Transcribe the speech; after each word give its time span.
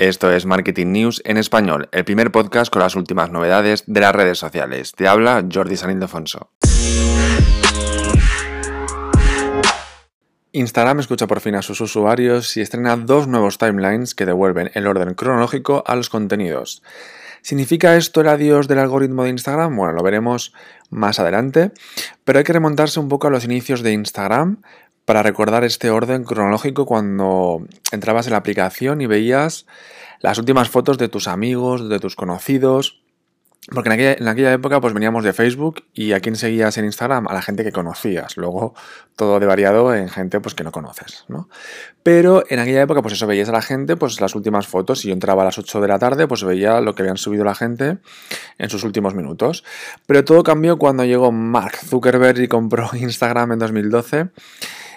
Esto 0.00 0.32
es 0.32 0.46
Marketing 0.46 0.86
News 0.92 1.20
en 1.26 1.36
español, 1.36 1.90
el 1.92 2.06
primer 2.06 2.32
podcast 2.32 2.72
con 2.72 2.80
las 2.80 2.96
últimas 2.96 3.30
novedades 3.30 3.84
de 3.86 4.00
las 4.00 4.14
redes 4.14 4.38
sociales. 4.38 4.92
Te 4.92 5.06
habla 5.06 5.46
Jordi 5.52 5.76
San 5.76 5.90
Ildefonso. 5.90 6.48
Instagram 10.52 11.00
escucha 11.00 11.26
por 11.26 11.40
fin 11.40 11.54
a 11.54 11.60
sus 11.60 11.82
usuarios 11.82 12.56
y 12.56 12.62
estrena 12.62 12.96
dos 12.96 13.28
nuevos 13.28 13.58
timelines 13.58 14.14
que 14.14 14.24
devuelven 14.24 14.70
el 14.72 14.86
orden 14.86 15.12
cronológico 15.12 15.84
a 15.86 15.94
los 15.96 16.08
contenidos. 16.08 16.82
¿Significa 17.42 17.94
esto 17.96 18.22
el 18.22 18.28
adiós 18.28 18.68
del 18.68 18.78
algoritmo 18.78 19.24
de 19.24 19.30
Instagram? 19.30 19.76
Bueno, 19.76 19.92
lo 19.92 20.02
veremos 20.02 20.54
más 20.88 21.20
adelante, 21.20 21.72
pero 22.24 22.38
hay 22.38 22.44
que 22.44 22.54
remontarse 22.54 23.00
un 23.00 23.10
poco 23.10 23.26
a 23.26 23.30
los 23.30 23.44
inicios 23.44 23.82
de 23.82 23.92
Instagram 23.92 24.62
para 25.04 25.22
recordar 25.22 25.64
este 25.64 25.90
orden 25.90 26.24
cronológico 26.24 26.86
cuando 26.86 27.66
entrabas 27.92 28.26
en 28.26 28.32
la 28.32 28.38
aplicación 28.38 29.00
y 29.00 29.06
veías 29.06 29.66
las 30.20 30.38
últimas 30.38 30.68
fotos 30.68 30.98
de 30.98 31.08
tus 31.08 31.28
amigos, 31.28 31.88
de 31.88 31.98
tus 31.98 32.16
conocidos. 32.16 33.00
Porque 33.72 33.90
en 33.90 34.26
aquella, 34.26 34.52
época 34.54 34.80
pues 34.80 34.94
veníamos 34.94 35.22
de 35.22 35.34
Facebook 35.34 35.84
y 35.92 36.12
a 36.12 36.20
quién 36.20 36.34
seguías 36.34 36.78
en 36.78 36.86
Instagram, 36.86 37.28
a 37.28 37.34
la 37.34 37.42
gente 37.42 37.62
que 37.62 37.72
conocías. 37.72 38.38
Luego 38.38 38.74
todo 39.16 39.38
de 39.38 39.44
variado 39.44 39.94
en 39.94 40.08
gente 40.08 40.40
pues 40.40 40.54
que 40.54 40.64
no 40.64 40.72
conoces, 40.72 41.26
¿no? 41.28 41.48
Pero 42.02 42.42
en 42.48 42.58
aquella 42.58 42.80
época 42.80 43.02
pues 43.02 43.14
eso 43.14 43.26
veías 43.26 43.50
a 43.50 43.52
la 43.52 43.60
gente, 43.60 43.96
pues 43.96 44.18
las 44.20 44.34
últimas 44.34 44.66
fotos. 44.66 45.00
Si 45.00 45.08
yo 45.08 45.14
entraba 45.14 45.42
a 45.42 45.44
las 45.44 45.58
8 45.58 45.80
de 45.82 45.88
la 45.88 45.98
tarde 45.98 46.26
pues 46.26 46.42
veía 46.42 46.80
lo 46.80 46.94
que 46.94 47.02
habían 47.02 47.18
subido 47.18 47.44
la 47.44 47.54
gente 47.54 47.98
en 48.56 48.70
sus 48.70 48.82
últimos 48.82 49.14
minutos. 49.14 49.62
Pero 50.06 50.24
todo 50.24 50.42
cambió 50.42 50.78
cuando 50.78 51.04
llegó 51.04 51.30
Mark 51.30 51.76
Zuckerberg 51.76 52.40
y 52.40 52.48
compró 52.48 52.88
Instagram 52.94 53.52
en 53.52 53.58
2012 53.58 54.30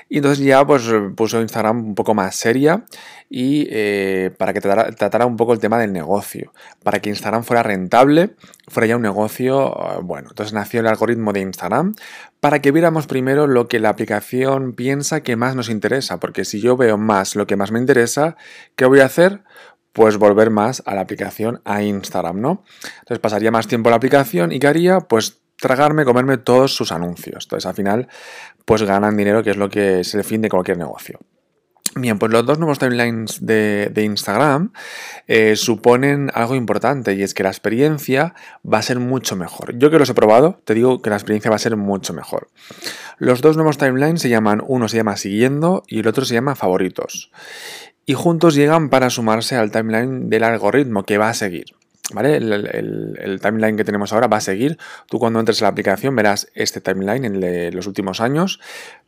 y 0.10 0.18
entonces 0.18 0.44
ya 0.44 0.66
pues 0.66 0.84
puso 1.16 1.42
Instagram 1.42 1.86
un 1.88 1.96
poco 1.96 2.14
más 2.14 2.36
seria 2.36 2.86
y 3.30 3.68
eh, 3.72 4.32
para 4.38 4.54
que 4.54 4.62
tratara, 4.62 5.26
un 5.26 5.38
poco 5.38 5.54
el 5.54 5.60
tema 5.60 5.80
del 5.80 5.92
negocio, 5.92 6.54
para 6.84 7.00
que 7.00 7.10
Instagram 7.10 7.44
fuera 7.44 7.64
rentable, 7.64 8.36
fuera 8.68 8.88
ya 8.88 8.96
un 8.96 9.02
negocio 9.02 9.74
eh, 9.74 10.00
bueno. 10.04 10.30
Entonces 10.30 10.54
nació 10.54 10.82
el 10.82 10.88
algoritmo 10.88 11.34
de 11.34 11.42
Instagram 11.42 11.96
para 12.40 12.62
que 12.62 12.72
viéramos 12.72 13.08
primero 13.08 13.48
lo 13.48 13.68
que 13.68 13.80
la 13.80 13.90
aplicación 13.90 14.74
piensa 14.74 15.22
que 15.22 15.36
más 15.36 15.56
nos 15.56 15.70
interesa, 15.70 16.20
porque 16.20 16.46
si 16.46 16.62
yo 16.62 16.78
veo 16.78 16.98
más 16.98 17.36
lo 17.36 17.48
que 17.48 17.56
más 17.56 17.72
me 17.72 17.80
interesa, 17.80 18.36
¿qué 18.76 18.86
voy 18.86 19.00
a 19.00 19.06
hacer? 19.06 19.42
pues 19.94 20.18
volver 20.18 20.50
más 20.50 20.82
a 20.88 20.96
la 20.96 21.02
aplicación, 21.02 21.62
a 21.66 21.84
Instagram, 21.84 22.42
¿no? 22.42 22.64
Entonces 23.02 23.20
pasaría 23.20 23.52
más 23.52 23.68
tiempo 23.68 23.90
en 23.90 23.92
la 23.92 23.98
aplicación 23.98 24.52
y 24.52 24.60
¿qué 24.60 24.66
haría? 24.66 25.02
Pues 25.02 25.43
tragarme, 25.64 26.06
comerme 26.06 26.38
todos 26.38 26.76
sus 26.76 26.92
anuncios. 26.92 27.46
Entonces, 27.46 27.66
al 27.66 27.74
final, 27.74 28.08
pues 28.66 28.84
ganan 28.84 29.18
dinero, 29.18 29.42
que 29.42 29.52
es 29.52 29.58
lo 29.58 29.70
que 29.70 30.02
es 30.02 30.14
el 30.14 30.24
fin 30.24 30.42
de 30.42 30.50
cualquier 30.50 30.78
negocio. 30.78 31.20
Bien, 31.96 32.18
pues 32.18 32.32
los 32.32 32.44
dos 32.44 32.58
nuevos 32.58 32.80
timelines 32.80 33.46
de, 33.46 33.92
Instagram 33.96 34.74
eh, 35.28 35.56
suponen 35.56 36.32
algo 36.34 36.56
importante 36.56 37.14
y 37.14 37.22
es 37.22 37.36
que 37.36 37.44
la 37.44 37.50
experiencia 37.50 38.34
va 38.66 38.80
a 38.80 38.82
ser 38.82 39.00
mucho 39.00 39.36
mejor. 39.36 39.78
Yo 39.78 39.92
que 39.92 40.00
los 40.00 40.10
he 40.10 40.16
probado, 40.16 40.60
te 40.66 40.74
digo 40.74 41.04
que 41.04 41.12
la 41.12 41.18
experiencia 41.18 41.52
va 41.52 41.58
a 41.58 41.60
ser 41.60 41.78
mucho 41.78 42.14
mejor. 42.14 42.50
Los 43.20 43.42
dos 43.42 43.58
nuevos 43.58 43.78
timelines 43.78 44.22
se 44.22 44.30
llaman, 44.30 44.64
uno 44.66 44.88
se 44.88 44.98
llama 44.98 45.18
siguiendo 45.18 45.84
y 45.88 46.00
el 46.00 46.08
otro 46.08 46.26
se 46.26 46.34
llama 46.34 46.56
favoritos. 46.56 47.32
Y 48.08 48.16
juntos 48.16 48.56
llegan 48.56 48.90
para 48.90 49.12
sumarse 49.12 49.56
al 49.56 49.70
timeline 49.70 50.30
del 50.30 50.44
algoritmo 50.44 51.04
que 51.04 51.20
va 51.20 51.30
a 51.30 51.34
seguir. 51.36 51.76
El, 52.22 53.40
timeline 53.42 53.78
que 53.78 53.84
tenemos 53.84 54.14
ahora 54.14 54.28
va 54.28 54.38
a 54.38 54.42
seguir. 54.42 54.78
Tú 55.08 55.20
cuando 55.20 55.40
entres 55.40 55.62
en 55.62 55.66
la 55.66 55.70
aplicación 55.70 56.16
verás 56.16 56.48
este 56.56 56.82
timeline 56.82 57.26
en 57.26 57.76
los 57.76 57.88
últimos 57.88 58.22
años, 58.22 58.60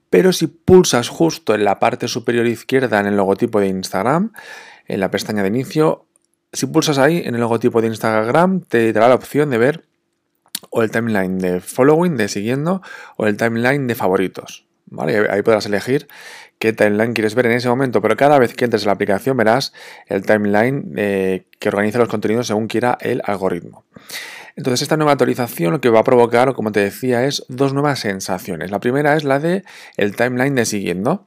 pero 0.10 0.32
si 0.32 0.48
pulsas 0.48 1.10
justo 1.10 1.56
en 1.56 1.66
la 1.66 1.80
parte 1.80 2.08
superior 2.08 2.48
izquierda 2.48 3.00
en 3.00 3.08
el 3.08 3.18
logotipo 3.18 3.60
de 3.60 3.68
Instagram, 3.68 4.32
en 4.88 5.00
la 5.00 5.12
pestaña 5.12 5.42
de 5.42 5.50
inicio, 5.50 6.06
si 6.54 6.68
pulsas 6.68 6.98
ahí 6.98 7.22
en 7.26 7.36
el 7.36 7.42
logotipo 7.42 7.82
de 7.82 7.88
Instagram, 7.88 8.62
te 8.62 8.94
dará 8.94 9.10
la 9.10 9.16
opción 9.16 9.50
de 9.50 9.58
ver 9.58 9.86
o 10.70 10.84
el 10.84 10.92
timeline 10.92 11.38
de 11.38 11.60
following, 11.60 12.18
de 12.18 12.28
siguiendo, 12.28 12.82
o 13.18 13.28
el 13.28 13.38
timeline 13.38 13.88
de 13.88 13.96
favoritos. 13.96 14.66
Ahí 14.98 15.42
podrás 15.42 15.66
elegir 15.66 16.08
qué 16.60 16.74
timeline 16.74 17.14
quieres 17.14 17.36
ver 17.36 17.48
en 17.48 17.54
ese 17.54 17.70
momento, 17.70 18.02
pero 18.02 18.16
cada 18.16 18.40
vez 18.40 18.54
que 18.54 18.66
entres 18.66 18.84
en 18.84 18.88
la 18.88 18.94
aplicación 18.94 19.38
verás 19.38 19.74
el 20.08 20.26
timeline 20.26 20.94
eh, 20.98 21.46
que 21.60 21.70
organiza 21.70 22.00
los 22.00 22.08
contenidos 22.08 22.48
según 22.48 22.68
quiera 22.68 22.98
el 23.02 23.22
algoritmo. 23.26 23.86
Entonces 24.56 24.84
esta 24.84 24.96
nueva 24.96 25.14
actualización 25.14 25.74
lo 25.74 25.82
que 25.82 25.90
va 25.90 26.00
a 26.00 26.04
provocar, 26.04 26.54
como 26.54 26.72
te 26.72 26.80
decía, 26.80 27.26
es 27.26 27.46
dos 27.50 27.74
nuevas 27.74 28.00
sensaciones. 28.00 28.72
La 28.72 28.80
primera 28.80 29.16
es 29.16 29.26
la 29.26 29.40
de 29.40 29.64
el 29.98 30.16
timeline 30.16 30.56
de 30.56 30.66
siguiendo. 30.66 31.26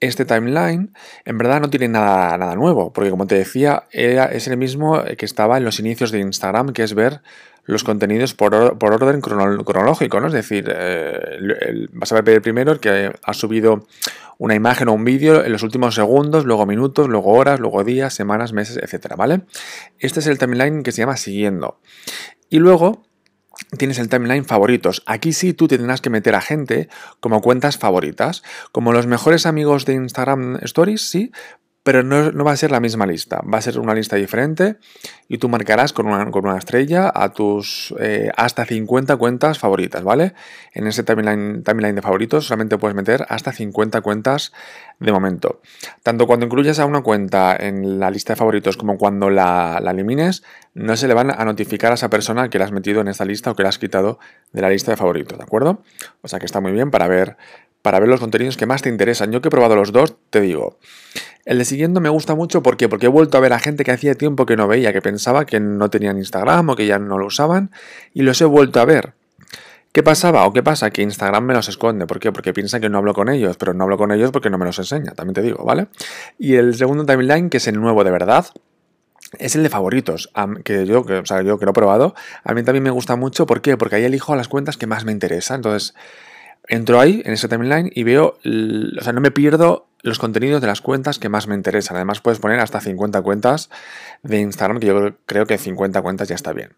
Este 0.00 0.24
timeline 0.24 0.92
en 1.24 1.38
verdad 1.38 1.60
no 1.60 1.70
tiene 1.70 1.88
nada, 1.88 2.36
nada 2.36 2.54
nuevo, 2.54 2.92
porque 2.92 3.10
como 3.10 3.26
te 3.26 3.34
decía, 3.34 3.84
es 3.90 4.46
el 4.46 4.56
mismo 4.56 5.02
que 5.16 5.24
estaba 5.24 5.58
en 5.58 5.64
los 5.64 5.80
inicios 5.80 6.10
de 6.10 6.20
Instagram, 6.20 6.72
que 6.72 6.82
es 6.82 6.94
ver 6.94 7.20
los 7.64 7.82
contenidos 7.82 8.34
por, 8.34 8.54
orden 8.54 9.20
cronológico, 9.20 10.20
¿no? 10.20 10.28
Es 10.28 10.32
decir, 10.32 10.72
eh, 10.72 11.88
vas 11.92 12.12
a 12.12 12.20
ver 12.20 12.40
primero 12.40 12.72
el 12.72 12.80
que 12.80 13.12
ha 13.22 13.34
subido 13.34 13.86
una 14.38 14.54
imagen 14.54 14.88
o 14.88 14.92
un 14.92 15.04
vídeo 15.04 15.44
en 15.44 15.52
los 15.52 15.62
últimos 15.62 15.94
segundos, 15.94 16.44
luego 16.44 16.66
minutos, 16.66 17.08
luego 17.08 17.32
horas, 17.32 17.60
luego 17.60 17.84
días, 17.84 18.14
semanas, 18.14 18.52
meses, 18.52 18.78
etcétera, 18.82 19.16
¿vale? 19.16 19.42
Este 19.98 20.20
es 20.20 20.26
el 20.26 20.38
timeline 20.38 20.82
que 20.82 20.92
se 20.92 21.02
llama 21.02 21.16
siguiendo. 21.16 21.80
Y 22.50 22.58
luego 22.58 23.02
tienes 23.78 23.98
el 23.98 24.08
timeline 24.08 24.44
favoritos. 24.44 25.02
Aquí 25.06 25.32
sí 25.32 25.52
tú 25.52 25.68
tendrás 25.68 26.00
que 26.00 26.10
meter 26.10 26.34
a 26.34 26.40
gente 26.40 26.88
como 27.20 27.40
cuentas 27.40 27.78
favoritas. 27.78 28.42
Como 28.72 28.92
los 28.92 29.06
mejores 29.06 29.46
amigos 29.46 29.86
de 29.86 29.94
Instagram 29.94 30.58
Stories, 30.62 31.08
sí, 31.08 31.32
pero 31.86 32.02
no, 32.02 32.44
va 32.44 32.50
a 32.50 32.56
ser 32.56 32.72
la 32.72 32.80
misma 32.80 33.06
lista, 33.06 33.40
va 33.42 33.58
a 33.58 33.62
ser 33.62 33.78
una 33.78 33.94
lista 33.94 34.16
diferente 34.16 34.74
y 35.28 35.38
tú 35.38 35.48
marcarás 35.48 35.92
con 35.92 36.06
una, 36.06 36.32
con 36.32 36.44
una 36.44 36.58
estrella 36.58 37.12
a 37.14 37.32
tus 37.32 37.94
eh, 38.00 38.28
hasta 38.36 38.64
50 38.64 39.16
cuentas 39.16 39.60
favoritas, 39.60 40.02
¿vale? 40.02 40.34
En 40.74 40.88
ese 40.88 41.04
timeline, 41.04 41.62
de 41.62 42.02
favoritos 42.02 42.48
solamente 42.48 42.76
puedes 42.76 42.96
meter 42.96 43.24
hasta 43.28 43.52
50 43.52 44.00
cuentas 44.00 44.52
de 44.98 45.12
momento. 45.12 45.60
Tanto 46.02 46.26
cuando 46.26 46.46
incluyas 46.46 46.80
a 46.80 46.86
una 46.86 47.02
cuenta 47.02 47.54
en 47.54 48.00
la 48.00 48.10
lista 48.10 48.32
de 48.32 48.38
favoritos 48.38 48.76
como 48.76 48.98
cuando 48.98 49.30
la, 49.30 49.78
la 49.80 49.92
elimines, 49.92 50.42
no 50.74 50.96
se 50.96 51.06
le 51.06 51.14
van 51.14 51.30
a 51.30 51.44
notificar 51.44 51.92
a 51.92 51.94
esa 51.94 52.10
persona 52.10 52.50
que 52.50 52.58
la 52.58 52.64
has 52.64 52.72
metido 52.72 53.00
en 53.00 53.06
esta 53.06 53.24
lista 53.24 53.52
o 53.52 53.54
que 53.54 53.62
la 53.62 53.68
has 53.68 53.78
quitado 53.78 54.18
de 54.52 54.60
la 54.60 54.70
lista 54.70 54.90
de 54.90 54.96
favoritos, 54.96 55.38
¿de 55.38 55.44
acuerdo? 55.44 55.84
O 56.22 56.26
sea 56.26 56.40
que 56.40 56.46
está 56.46 56.60
muy 56.60 56.72
bien 56.72 56.90
para 56.90 57.06
ver 57.06 57.36
para 57.86 58.00
ver 58.00 58.08
los 58.08 58.18
contenidos 58.18 58.56
que 58.56 58.66
más 58.66 58.82
te 58.82 58.88
interesan. 58.88 59.30
Yo 59.30 59.40
que 59.40 59.46
he 59.46 59.50
probado 59.52 59.76
los 59.76 59.92
dos, 59.92 60.16
te 60.30 60.40
digo. 60.40 60.76
El 61.44 61.58
de 61.58 61.64
siguiendo 61.64 62.00
me 62.00 62.08
gusta 62.08 62.34
mucho 62.34 62.60
¿por 62.60 62.76
porque 62.76 63.06
he 63.06 63.08
vuelto 63.08 63.38
a 63.38 63.40
ver 63.40 63.52
a 63.52 63.60
gente 63.60 63.84
que 63.84 63.92
hacía 63.92 64.16
tiempo 64.16 64.44
que 64.44 64.56
no 64.56 64.66
veía, 64.66 64.92
que 64.92 65.00
pensaba 65.00 65.44
que 65.44 65.60
no 65.60 65.88
tenían 65.88 66.18
Instagram 66.18 66.70
o 66.70 66.74
que 66.74 66.84
ya 66.84 66.98
no 66.98 67.16
lo 67.16 67.26
usaban, 67.26 67.70
y 68.12 68.22
los 68.22 68.40
he 68.40 68.44
vuelto 68.44 68.80
a 68.80 68.86
ver. 68.86 69.12
¿Qué 69.92 70.02
pasaba 70.02 70.44
o 70.46 70.52
qué 70.52 70.64
pasa? 70.64 70.90
Que 70.90 71.02
Instagram 71.02 71.44
me 71.44 71.54
los 71.54 71.68
esconde. 71.68 72.08
¿Por 72.08 72.18
qué? 72.18 72.32
Porque 72.32 72.52
piensa 72.52 72.80
que 72.80 72.88
no 72.88 72.98
hablo 72.98 73.14
con 73.14 73.28
ellos, 73.28 73.56
pero 73.56 73.72
no 73.72 73.84
hablo 73.84 73.98
con 73.98 74.10
ellos 74.10 74.32
porque 74.32 74.50
no 74.50 74.58
me 74.58 74.64
los 74.64 74.76
enseña, 74.80 75.12
también 75.12 75.34
te 75.34 75.42
digo, 75.42 75.64
¿vale? 75.64 75.86
Y 76.38 76.56
el 76.56 76.74
segundo 76.74 77.06
timeline, 77.06 77.50
que 77.50 77.58
es 77.58 77.68
el 77.68 77.80
nuevo 77.80 78.02
de 78.02 78.10
verdad, 78.10 78.46
es 79.38 79.54
el 79.54 79.62
de 79.62 79.68
favoritos, 79.68 80.32
que 80.64 80.86
yo, 80.86 81.04
que, 81.06 81.18
o 81.18 81.24
sea, 81.24 81.42
yo 81.42 81.56
que 81.60 81.66
lo 81.66 81.70
he 81.70 81.74
probado, 81.74 82.16
a 82.42 82.52
mí 82.52 82.64
también 82.64 82.82
me 82.82 82.90
gusta 82.90 83.14
mucho. 83.14 83.46
¿Por 83.46 83.60
qué? 83.60 83.76
Porque 83.76 83.94
ahí 83.94 84.04
elijo 84.04 84.34
las 84.34 84.48
cuentas 84.48 84.76
que 84.76 84.88
más 84.88 85.04
me 85.04 85.12
interesan. 85.12 85.58
Entonces, 85.58 85.94
entro 86.68 87.00
ahí, 87.00 87.22
en 87.24 87.32
ese 87.32 87.48
timeline, 87.48 87.90
y 87.94 88.02
veo, 88.02 88.38
o 88.44 89.02
sea, 89.02 89.12
no 89.12 89.20
me 89.20 89.30
pierdo 89.30 89.86
los 90.06 90.18
contenidos 90.18 90.60
de 90.60 90.68
las 90.68 90.80
cuentas 90.80 91.18
que 91.18 91.28
más 91.28 91.48
me 91.48 91.54
interesan. 91.54 91.96
Además, 91.96 92.20
puedes 92.20 92.38
poner 92.38 92.60
hasta 92.60 92.80
50 92.80 93.20
cuentas 93.22 93.70
de 94.22 94.38
Instagram, 94.40 94.78
que 94.78 94.86
yo 94.86 95.16
creo 95.26 95.46
que 95.46 95.58
50 95.58 96.00
cuentas 96.00 96.28
ya 96.28 96.34
está 96.34 96.52
bien. 96.52 96.74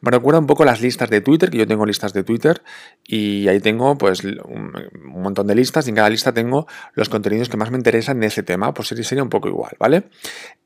Me 0.00 0.10
recuerda 0.10 0.38
un 0.38 0.46
poco 0.46 0.64
las 0.64 0.80
listas 0.80 1.10
de 1.10 1.20
Twitter, 1.20 1.50
que 1.50 1.58
yo 1.58 1.66
tengo 1.66 1.84
listas 1.84 2.12
de 2.12 2.22
Twitter, 2.22 2.62
y 3.04 3.48
ahí 3.48 3.60
tengo 3.60 3.98
pues 3.98 4.22
un 4.22 4.72
montón 5.02 5.48
de 5.48 5.54
listas, 5.56 5.86
y 5.86 5.90
en 5.90 5.96
cada 5.96 6.08
lista 6.08 6.32
tengo 6.32 6.66
los 6.94 7.08
contenidos 7.08 7.48
que 7.48 7.56
más 7.56 7.70
me 7.70 7.78
interesan 7.78 8.20
de 8.20 8.28
ese 8.28 8.42
tema, 8.42 8.72
pues 8.72 8.88
sería 8.88 9.22
un 9.22 9.28
poco 9.28 9.48
igual, 9.48 9.72
¿vale? 9.78 10.04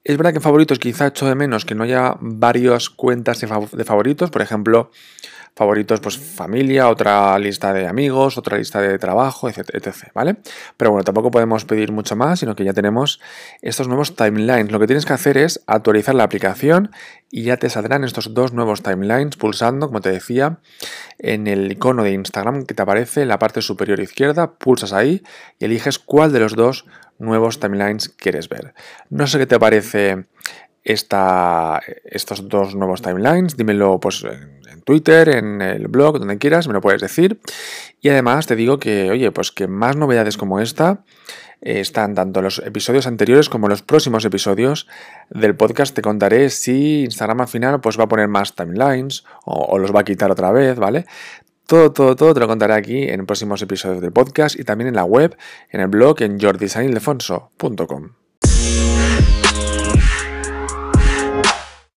Es 0.05 0.17
verdad 0.17 0.33
que 0.33 0.39
en 0.39 0.43
favoritos 0.43 0.79
quizá 0.79 1.07
echo 1.07 1.27
de 1.27 1.35
menos 1.35 1.65
que 1.65 1.75
no 1.75 1.85
haya 1.85 2.17
varias 2.21 2.91
cuentas 2.91 3.41
de 3.41 3.85
favoritos, 3.85 4.31
por 4.31 4.43
ejemplo, 4.43 4.91
favoritos, 5.55 6.01
pues 6.01 6.17
familia, 6.17 6.89
otra 6.89 7.39
lista 7.39 7.75
de 7.75 7.87
amigos, 7.87 8.39
otra 8.39 8.57
lista 8.57 8.81
de 8.81 8.99
trabajo, 8.99 9.49
etc, 9.51 9.95
¿vale? 10.15 10.37
Pero 10.77 10.93
bueno, 10.93 11.05
tampoco 11.05 11.31
podemos 11.31 11.67
pedir 11.67 11.93
mucho 11.93 12.02
más, 12.17 12.41
sino 12.41 12.55
que 12.55 12.65
ya 12.65 12.73
tenemos 12.73 13.21
estos 13.61 13.89
nuevos 13.89 14.17
timelines. 14.17 14.71
Lo 14.71 14.79
que 14.79 14.87
tienes 14.87 15.07
que 15.07 15.13
hacer 15.13 15.39
es 15.39 15.63
actualizar 15.67 16.15
la 16.15 16.25
aplicación 16.25 16.91
y 17.31 17.45
ya 17.45 17.57
te 17.57 17.71
saldrán 17.71 18.05
estos 18.05 18.35
dos 18.35 18.53
nuevos 18.53 18.83
timelines 18.83 19.37
pulsando, 19.37 19.87
como 19.87 20.01
te 20.01 20.11
decía, 20.11 20.59
en 21.19 21.47
el 21.47 21.71
icono 21.73 22.03
de 22.03 22.13
Instagram 22.13 22.65
que 22.67 22.75
te 22.75 22.83
aparece 22.83 23.23
en 23.23 23.29
la 23.29 23.39
parte 23.39 23.63
superior 23.63 24.01
izquierda, 24.01 24.55
pulsas 24.55 24.93
ahí 24.93 25.23
y 25.59 25.65
eliges 25.65 25.99
cuál 25.99 26.33
de 26.33 26.41
los 26.41 26.55
dos 26.57 26.87
nuevos 27.19 27.61
timelines 27.61 28.09
quieres 28.09 28.49
ver. 28.49 28.75
No 29.09 29.27
sé 29.27 29.39
qué 29.39 29.47
te 29.47 29.59
parece 29.59 30.27
esta, 30.85 31.81
estos 32.05 32.49
dos 32.49 32.75
nuevos 32.75 33.03
timelines, 33.03 33.57
dímelo 33.57 34.01
pues 34.01 34.25
en 34.25 34.83
Twitter, 34.83 35.29
en 35.29 35.63
el 35.63 35.89
blog, 35.89 36.19
donde 36.19 36.39
quieras, 36.39 36.67
me 36.67 36.75
lo 36.75 36.81
puedes 36.81 37.01
decir. 37.01 37.41
Y 38.01 38.09
además 38.09 38.47
te 38.47 38.57
digo 38.57 38.79
que, 38.79 39.11
oye, 39.11 39.31
pues 39.31 39.53
que 39.53 39.69
más 39.69 39.97
novedades 39.97 40.37
como 40.37 40.61
esta 40.61 41.05
están 41.63 42.15
tanto 42.15 42.43
los 42.43 42.59
episodios 42.59 43.07
anteriores 43.07 43.49
como 43.49 43.69
los 43.69 43.83
próximos 43.83 44.25
episodios 44.25 44.87
del 45.31 45.57
podcast. 45.57 45.95
Te 45.95 46.03
contaré 46.03 46.51
si 46.51 47.05
Instagram 47.05 47.41
al 47.41 47.49
final 47.49 47.81
pues 47.81 47.99
va 47.99 48.05
a 48.05 48.09
poner 48.09 48.29
más 48.29 48.55
timelines 48.55 49.25
o, 49.45 49.79
los 49.79 49.95
va 49.95 50.01
a 50.01 50.05
quitar 50.05 50.31
otra 50.31 50.51
vez, 50.53 50.79
¿vale? 50.79 51.07
Todo, 51.67 51.93
todo, 51.93 52.17
todo 52.17 52.35
te 52.35 52.41
lo 52.41 52.49
contaré 52.49 52.75
aquí 52.75 53.05
en 53.05 53.25
próximos 53.25 53.63
episodios 53.63 54.03
del 54.03 54.13
podcast 54.13 54.59
y 54.59 54.65
también 54.65 54.89
en 54.89 54.97
la 54.97 55.05
web, 55.05 55.37
en 55.71 55.81
el 55.81 55.89
blog, 55.89 56.21
en 56.23 56.39
jordisanildefonso.com. 56.39 58.11